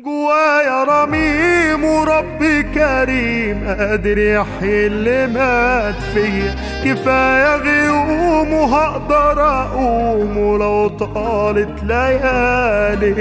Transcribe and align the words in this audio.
جوايا 0.00 0.84
رميم 0.84 1.84
وربي 1.84 2.62
كريم 2.62 3.64
قادر 3.68 4.18
يحيي 4.18 4.86
اللي 4.86 5.26
مات 5.26 5.94
فيا. 5.94 6.54
كفاية 6.84 7.56
غيوم 7.56 8.52
وهقدر 8.52 9.40
أقوم 9.42 10.36
ولو 10.38 10.88
طالت 10.88 11.82
ليالي 11.84 13.14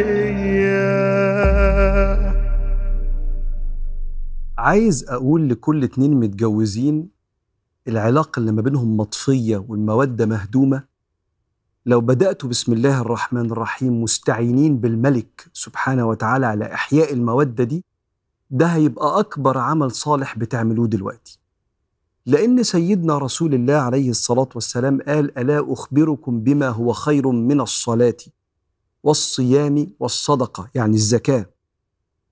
عايز 4.57 5.05
أقول 5.09 5.49
لكل 5.49 5.83
اتنين 5.83 6.13
متجوزين 6.19 7.09
العلاقة 7.87 8.39
اللي 8.39 8.51
ما 8.51 8.62
بينهم 8.62 8.97
مطفية 8.97 9.65
والمودة 9.67 10.25
مهدومة 10.25 10.96
لو 11.88 12.01
بدأتوا 12.01 12.49
بسم 12.49 12.74
الله 12.74 13.01
الرحمن 13.01 13.51
الرحيم 13.51 14.01
مستعينين 14.03 14.78
بالملك 14.78 15.47
سبحانه 15.53 16.05
وتعالى 16.08 16.45
على 16.45 16.73
إحياء 16.73 17.13
المودة 17.13 17.63
دي 17.63 17.84
ده 18.52 18.66
هيبقى 18.66 19.20
أكبر 19.20 19.57
عمل 19.57 19.91
صالح 19.91 20.38
بتعملوه 20.38 20.88
دلوقتي. 20.88 21.39
لأن 22.25 22.63
سيدنا 22.63 23.17
رسول 23.17 23.53
الله 23.53 23.73
عليه 23.73 24.09
الصلاة 24.09 24.49
والسلام 24.55 25.02
قال 25.02 25.38
ألا 25.38 25.73
أخبركم 25.73 26.39
بما 26.39 26.70
هو 26.70 26.94
خير 26.94 27.27
من 27.31 27.61
الصلاة 27.61 28.17
والصيام 29.03 29.88
والصدقة 29.99 30.69
يعني 30.75 30.95
الزكاة. 30.95 31.45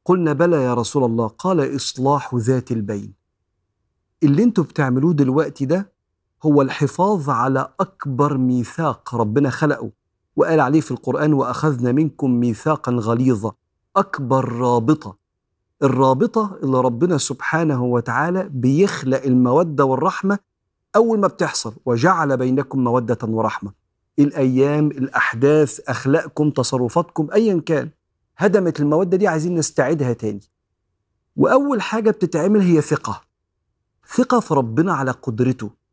قلنا 0.06 0.34
بلى 0.34 0.64
يا 0.64 0.74
رسول 0.74 1.04
الله 1.04 1.28
قال 1.28 1.76
إصلاح 1.76 2.36
ذات 2.36 2.72
البين. 2.72 3.14
اللي 4.24 4.44
أنتوا 4.44 4.64
بتعملوه 4.64 5.14
دلوقتي 5.14 5.66
ده 5.66 5.95
هو 6.46 6.62
الحفاظ 6.62 7.30
على 7.30 7.74
أكبر 7.80 8.38
ميثاق 8.38 9.16
ربنا 9.16 9.50
خلقه. 9.50 9.92
وقال 10.36 10.60
عليه 10.60 10.82
في 10.82 10.92
القرآن 10.92 11.34
وأخذنا 11.34 11.92
منكم 11.92 12.32
ميثاقا 12.32 12.92
غليظا 12.92 13.52
أكبر 13.96 14.52
رابطة. 14.52 15.18
الرابطة 15.84 16.60
اللي 16.64 16.82
ربنا 16.82 17.18
سبحانه 17.18 17.84
وتعالى 17.84 18.50
بيخلق 18.50 19.24
المودة 19.24 19.86
والرحمة 19.86 20.40
أول 20.96 21.20
ما 21.20 21.28
بتحصل 21.28 21.74
وجعل 21.86 22.38
بينكم 22.38 22.84
مودة 22.84 23.18
ورحمة. 23.24 23.72
الأيام 24.20 24.88
الأحداث 24.88 25.80
أخلاقكم 25.90 26.50
تصرفاتكم 26.50 27.28
أيا 27.34 27.62
كان 27.66 27.90
هدمت 28.38 28.80
المودة 28.80 29.18
دي 29.18 29.28
عايزين 29.28 29.56
نستعيدها 29.56 30.14
تاني. 30.14 30.42
وأول 31.36 31.82
حاجة 31.82 32.12
بتتعمل 32.12 32.62
هي 32.62 32.82
ثقة. 32.82 33.22
ثقة 34.16 34.40
في 34.40 34.54
ربنا 34.54 34.94
على 34.94 35.12
قدرته. 35.12 35.85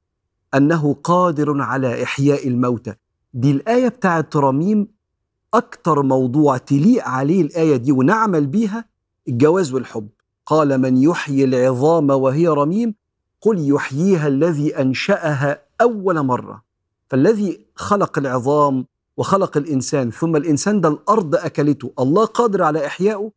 أنه 0.55 0.95
قادر 1.05 1.61
على 1.61 2.03
إحياء 2.03 2.49
الموتى. 2.49 2.95
دي 3.35 3.51
الآية 3.51 3.89
بتاعت 3.89 4.37
رميم 4.37 4.89
أكتر 5.55 6.03
موضوع 6.03 6.57
تليق 6.57 7.09
عليه 7.09 7.43
الآية 7.43 7.77
دي 7.77 7.93
ونعمل 7.93 8.47
بيها 8.47 8.85
الجواز 9.29 9.73
والحب. 9.73 10.09
قال 10.47 10.79
من 10.79 10.97
يحيي 10.97 11.45
العظام 11.45 12.11
وهي 12.11 12.49
رميم 12.49 12.95
قل 13.41 13.69
يحييها 13.75 14.29
الذي 14.29 14.81
أنشأها 14.81 15.63
أول 15.81 16.21
مرة. 16.23 16.63
فالذي 17.11 17.61
خلق 17.75 18.19
العظام 18.19 18.87
وخلق 19.17 19.57
الإنسان 19.57 20.11
ثم 20.11 20.37
الإنسان 20.37 20.81
ده 20.81 20.89
الأرض 20.89 21.35
أكلته 21.35 21.93
الله 21.99 22.25
قادر 22.25 22.63
على 22.63 22.87
إحيائه 22.87 23.31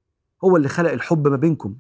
هو 0.43 0.57
اللي 0.57 0.69
خلق 0.69 0.91
الحب 0.91 1.27
ما 1.27 1.35
بينكم 1.35 1.75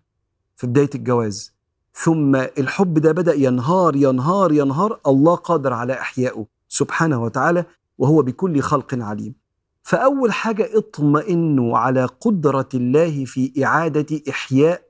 في 0.55 0.67
بداية 0.67 0.89
الجواز. 0.95 1.54
ثم 2.03 2.35
الحب 2.35 2.99
ده 2.99 3.11
بدأ 3.11 3.33
ينهار 3.33 3.95
ينهار 3.95 4.51
ينهار. 4.51 4.99
الله 5.07 5.35
قادر 5.35 5.73
على 5.73 5.93
إحيائه 5.93 6.45
سبحانه 6.67 7.23
وتعالى 7.23 7.65
وهو 7.97 8.21
بكل 8.21 8.61
خلق 8.61 8.93
عليم. 8.93 9.35
فأول 9.83 10.33
حاجة 10.33 10.69
اطمئنوا 10.77 11.77
على 11.77 12.05
قدرة 12.05 12.69
الله 12.73 13.25
في 13.25 13.63
إعادة 13.65 14.21
إحياء 14.29 14.81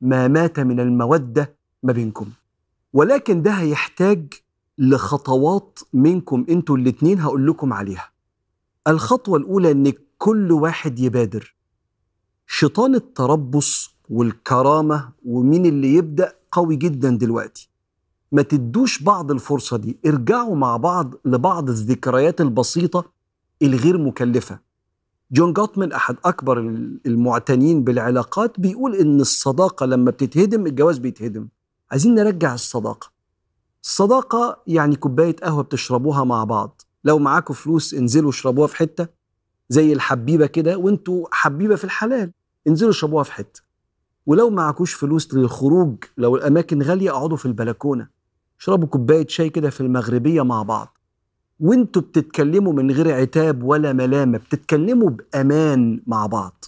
ما 0.00 0.28
مات 0.28 0.60
من 0.60 0.80
المودة 0.80 1.56
ما 1.82 1.92
بينكم. 1.92 2.26
ولكن 2.92 3.42
ده 3.42 3.50
هيحتاج 3.50 4.32
لخطوات 4.78 5.78
منكم 5.92 6.46
أنتوا 6.48 6.76
الاتنين 6.76 7.20
هقول 7.20 7.46
لكم 7.46 7.72
عليها. 7.72 8.10
الخطوة 8.88 9.38
الأولى 9.38 9.70
إن 9.70 9.92
كل 10.18 10.52
واحد 10.52 10.98
يبادر. 10.98 11.54
شيطان 12.46 12.94
التربص 12.94 13.97
والكرامة 14.10 15.08
ومين 15.24 15.66
اللي 15.66 15.94
يبدأ 15.94 16.32
قوي 16.52 16.76
جدا 16.76 17.10
دلوقتي. 17.10 17.70
ما 18.32 18.42
تدوش 18.42 19.02
بعض 19.02 19.30
الفرصة 19.30 19.76
دي 19.76 19.98
ارجعوا 20.06 20.56
مع 20.56 20.76
بعض 20.76 21.14
لبعض 21.24 21.68
الذكريات 21.68 22.40
البسيطة 22.40 23.04
الغير 23.62 23.98
مكلفة. 23.98 24.58
جون 25.32 25.52
جوتمان 25.52 25.92
أحد 25.92 26.16
أكبر 26.24 26.58
المعتنين 27.06 27.84
بالعلاقات 27.84 28.60
بيقول 28.60 28.94
إن 28.94 29.20
الصداقة 29.20 29.86
لما 29.86 30.10
بتتهدم 30.10 30.66
الجواز 30.66 30.98
بيتهدم. 30.98 31.48
عايزين 31.90 32.14
نرجع 32.14 32.54
الصداقة. 32.54 33.10
الصداقة 33.84 34.62
يعني 34.66 34.96
كوباية 34.96 35.36
قهوة 35.36 35.62
بتشربوها 35.62 36.24
مع 36.24 36.44
بعض. 36.44 36.82
لو 37.04 37.18
معاكم 37.18 37.54
فلوس 37.54 37.94
انزلوا 37.94 38.30
اشربوها 38.30 38.66
في 38.66 38.76
حتة 38.76 39.08
زي 39.68 39.92
الحبيبة 39.92 40.46
كده 40.46 40.76
وانتوا 40.78 41.26
حبيبة 41.32 41.76
في 41.76 41.84
الحلال 41.84 42.32
انزلوا 42.68 42.90
اشربوها 42.90 43.22
في 43.24 43.32
حتة. 43.32 43.67
ولو 44.28 44.50
معكوش 44.50 44.94
فلوس 44.94 45.34
للخروج 45.34 45.96
لو 46.18 46.36
الأماكن 46.36 46.82
غالية 46.82 47.10
اقعدوا 47.10 47.36
في 47.36 47.46
البلكونة. 47.46 48.08
اشربوا 48.60 48.88
كوباية 48.88 49.26
شاي 49.26 49.50
كده 49.50 49.70
في 49.70 49.80
المغربية 49.80 50.42
مع 50.42 50.62
بعض. 50.62 50.98
وانتوا 51.60 52.02
بتتكلموا 52.02 52.72
من 52.72 52.90
غير 52.90 53.14
عتاب 53.14 53.62
ولا 53.62 53.92
ملامة 53.92 54.38
بتتكلموا 54.38 55.10
بأمان 55.10 56.02
مع 56.06 56.26
بعض. 56.26 56.64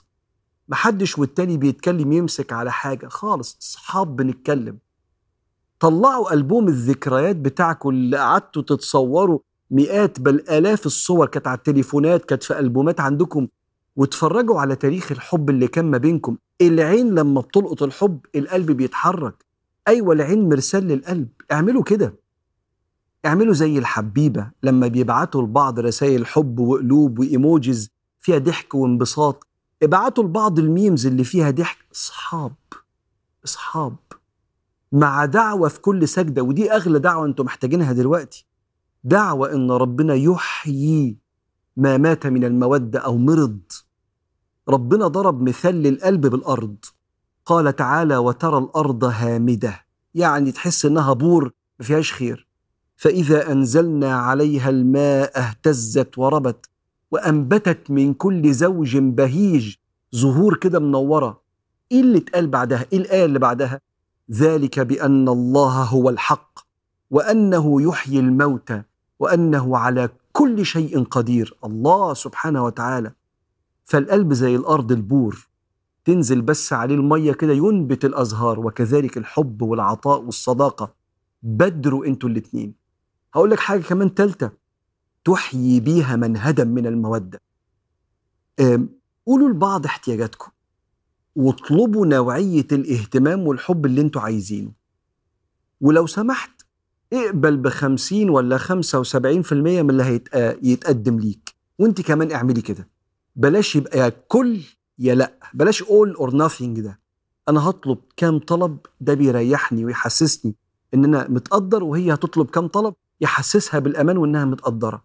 محدش 0.68 1.18
والتاني 1.18 1.56
بيتكلم 1.56 2.12
يمسك 2.12 2.52
على 2.52 2.72
حاجة 2.72 3.08
خالص 3.08 3.58
أصحاب 3.62 4.16
بنتكلم. 4.16 4.78
طلعوا 5.80 6.32
ألبوم 6.32 6.68
الذكريات 6.68 7.36
بتاعكم 7.36 7.88
اللي 7.88 8.16
قعدتوا 8.16 8.62
تتصوروا 8.62 9.38
مئات 9.70 10.20
بل 10.20 10.34
آلاف 10.50 10.86
الصور 10.86 11.26
كانت 11.26 11.46
على 11.46 11.58
التليفونات 11.58 12.24
كانت 12.24 12.42
في 12.42 12.58
ألبومات 12.58 13.00
عندكم. 13.00 13.48
واتفرجوا 13.96 14.60
على 14.60 14.76
تاريخ 14.76 15.12
الحب 15.12 15.50
اللي 15.50 15.68
كان 15.68 15.90
ما 15.90 15.98
بينكم. 15.98 16.36
العين 16.60 17.14
لما 17.14 17.40
بتلقط 17.40 17.82
الحب 17.82 18.20
القلب 18.34 18.70
بيتحرك. 18.70 19.44
أيوة 19.88 20.12
العين 20.14 20.48
مرسال 20.48 20.84
للقلب. 20.88 21.28
اعملوا 21.52 21.82
كده. 21.82 22.14
اعملوا 23.26 23.54
زي 23.54 23.78
الحبيبة 23.78 24.50
لما 24.62 24.88
بيبعتوا 24.88 25.42
لبعض 25.42 25.80
رسائل 25.80 26.26
حب 26.26 26.58
وقلوب 26.58 27.18
وإيموجيز 27.18 27.90
فيها 28.20 28.38
ضحك 28.38 28.74
وانبساط. 28.74 29.46
ابعتوا 29.82 30.24
لبعض 30.24 30.58
الميمز 30.58 31.06
اللي 31.06 31.24
فيها 31.24 31.50
ضحك. 31.50 31.78
اصحاب 31.94 32.54
اصحاب. 33.44 33.96
مع 34.92 35.24
دعوة 35.24 35.68
في 35.68 35.80
كل 35.80 36.08
سجدة 36.08 36.42
ودي 36.42 36.72
أغلى 36.72 36.98
دعوة 36.98 37.26
أنتم 37.26 37.44
محتاجينها 37.44 37.92
دلوقتي. 37.92 38.46
دعوة 39.04 39.52
إن 39.52 39.70
ربنا 39.70 40.14
يحيي 40.14 41.16
ما 41.76 41.96
مات 41.96 42.26
من 42.26 42.44
المودة 42.44 42.98
أو 42.98 43.16
مرض. 43.16 43.60
ربنا 44.70 45.06
ضرب 45.06 45.42
مثال 45.42 45.74
للقلب 45.74 46.26
بالأرض. 46.26 46.76
قال 47.46 47.76
تعالى 47.76 48.16
وترى 48.16 48.58
الأرض 48.58 49.04
هامدة. 49.04 49.80
يعني 50.14 50.52
تحس 50.52 50.86
إنها 50.86 51.12
بور 51.12 51.52
ما 51.78 51.86
فيهاش 51.86 52.12
خير. 52.12 52.46
فإذا 52.96 53.52
أنزلنا 53.52 54.14
عليها 54.14 54.70
الماء 54.70 55.38
اهتزت 55.38 56.18
وربت 56.18 56.70
وأنبتت 57.10 57.90
من 57.90 58.14
كل 58.14 58.52
زوج 58.52 58.96
بهيج 58.96 59.74
زهور 60.12 60.56
كده 60.56 60.78
منورة. 60.78 61.40
إيه 61.92 62.00
اللي 62.00 62.18
اتقال 62.18 62.46
بعدها؟ 62.46 62.86
إيه 62.92 62.98
الآية 62.98 63.24
اللي 63.24 63.38
بعدها؟ 63.38 63.80
ذلك 64.32 64.80
بأن 64.80 65.28
الله 65.28 65.82
هو 65.82 66.08
الحق 66.08 66.58
وأنه 67.10 67.82
يحيي 67.82 68.20
الموتى 68.20 68.82
وأنه 69.18 69.78
على 69.78 70.08
كل 70.32 70.66
شيء 70.66 71.04
قدير. 71.04 71.56
الله 71.64 72.14
سبحانه 72.14 72.64
وتعالى. 72.64 73.12
فالقلب 73.90 74.32
زي 74.32 74.56
الأرض 74.56 74.92
البور 74.92 75.48
تنزل 76.04 76.42
بس 76.42 76.72
عليه 76.72 76.94
المية 76.94 77.32
كده 77.32 77.52
ينبت 77.52 78.04
الأزهار 78.04 78.60
وكذلك 78.60 79.18
الحب 79.18 79.62
والعطاء 79.62 80.22
والصداقة. 80.22 80.94
بدروا 81.42 82.06
أنتوا 82.06 82.28
الاتنين. 82.28 82.74
هقول 83.34 83.50
لك 83.50 83.60
حاجة 83.60 83.80
كمان 83.80 84.14
تالتة. 84.14 84.50
تحيي 85.24 85.80
بيها 85.80 86.16
من 86.16 86.36
هدم 86.36 86.68
من 86.68 86.86
المودة. 86.86 87.40
قولوا 89.26 89.48
لبعض 89.48 89.86
احتياجاتكم. 89.86 90.50
واطلبوا 91.36 92.06
نوعية 92.06 92.66
الاهتمام 92.72 93.46
والحب 93.46 93.86
اللي 93.86 94.00
أنتوا 94.00 94.22
عايزينه. 94.22 94.72
ولو 95.80 96.06
سمحت 96.06 96.62
اقبل 97.12 97.56
بخمسين 97.56 98.30
ولا 98.30 98.58
خمسة 98.58 99.00
وسبعين 99.00 99.42
في 99.42 99.52
المية 99.52 99.82
من 99.82 99.90
اللي 99.90 100.20
هيتقدم 100.32 101.18
ليك. 101.18 101.54
وانت 101.78 102.00
كمان 102.00 102.32
اعملي 102.32 102.60
كده. 102.60 102.88
بلاش 103.36 103.76
يبقى 103.76 103.98
يا 103.98 104.08
كل 104.28 104.60
يا 104.98 105.14
لأ 105.14 105.32
بلاش 105.54 105.82
all 105.82 106.16
or 106.18 106.30
nothing 106.30 106.80
ده. 106.80 107.00
أنا 107.48 107.68
هطلب 107.70 107.98
كام 108.16 108.38
طلب؟ 108.38 108.78
ده 109.00 109.14
بيريحني 109.14 109.84
ويحسسني 109.84 110.54
إن 110.94 111.04
أنا 111.04 111.28
متقدر 111.28 111.84
وهي 111.84 112.14
هتطلب 112.14 112.46
كام 112.50 112.66
طلب؟ 112.66 112.94
يحسسها 113.20 113.80
بالأمان 113.80 114.16
وإنها 114.16 114.44
متقدرة. 114.44 115.04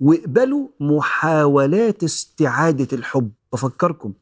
واقبلوا 0.00 0.68
محاولات 0.80 2.04
استعادة 2.04 2.88
الحب. 2.96 3.30
بفكركم 3.52 4.12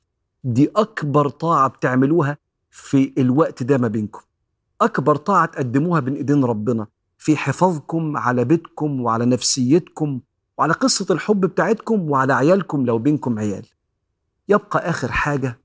دي 0.45 0.71
أكبر 0.77 1.29
طاعة 1.29 1.69
بتعملوها 1.69 2.39
في 2.71 3.13
الوقت 3.19 3.63
ده 3.63 3.79
ما 3.79 3.89
بينكم. 3.89 4.21
أكبر 4.81 5.17
طاعة 5.17 5.47
تقدموها 5.47 6.01
بين 6.01 6.15
إيدين 6.15 6.45
ربنا 6.45 6.87
في 7.19 7.37
حفاظكم 7.37 8.17
على 8.17 8.45
بيتكم 8.45 9.01
وعلى 9.01 9.25
نفسيتكم 9.27 10.21
وعلى 10.59 10.73
قصة 10.73 11.07
الحب 11.11 11.41
بتاعتكم 11.41 12.11
وعلى 12.11 12.33
عيالكم 12.33 12.87
لو 12.87 12.99
بينكم 12.99 13.39
عيال. 13.39 13.67
يبقى 14.49 14.91
آخر 14.91 15.13
حاجة 15.13 15.61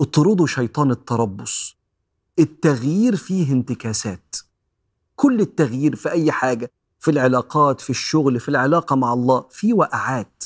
اطردوا 0.00 0.46
شيطان 0.46 0.90
التربص. 0.90 1.76
التغيير 2.38 3.16
فيه 3.16 3.52
انتكاسات. 3.52 4.36
كل 5.16 5.40
التغيير 5.40 5.96
في 5.96 6.10
أي 6.10 6.32
حاجة 6.32 6.72
في 6.98 7.10
العلاقات 7.10 7.80
في 7.80 7.90
الشغل 7.90 8.40
في 8.40 8.48
العلاقة 8.48 8.96
مع 8.96 9.12
الله 9.12 9.46
في 9.50 9.72
وقعات. 9.72 10.44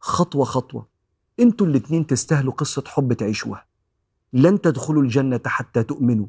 خطوة 0.00 0.44
خطوة. 0.44 0.86
أنتوا 1.40 1.66
الاتنين 1.66 2.06
تستاهلوا 2.06 2.52
قصة 2.52 2.84
حب 2.86 3.12
تعيشوها. 3.12 3.66
لن 4.32 4.60
تدخلوا 4.60 5.02
الجنة 5.02 5.40
حتى 5.46 5.82
تؤمنوا. 5.82 6.26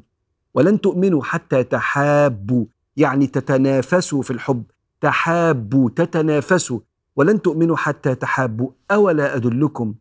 ولن 0.54 0.80
تؤمنوا 0.80 1.22
حتى 1.22 1.64
تحابوا. 1.64 2.64
يعني 2.96 3.26
تتنافسوا 3.26 4.22
في 4.22 4.30
الحب. 4.30 4.64
تحابوا 5.00 5.90
تتنافسوا 5.90 6.80
ولن 7.16 7.42
تؤمنوا 7.42 7.76
حتى 7.76 8.14
تحابوا. 8.14 8.70
أولا 8.90 9.36
أدلكم 9.36 9.94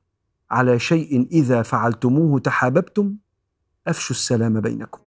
على 0.51 0.79
شيء 0.79 1.27
إذا 1.31 1.61
فعلتموه 1.61 2.39
تحاببتم؟ 2.39 3.15
أفشوا 3.87 4.15
السلام 4.15 4.61
بينكم. 4.61 5.06